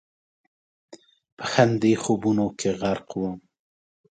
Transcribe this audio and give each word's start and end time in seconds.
په 1.37 1.43
همدې 1.55 1.93
خوبونو 2.03 2.45
کې 2.59 2.69
غرق 2.79 3.09
ووم. 3.13 3.39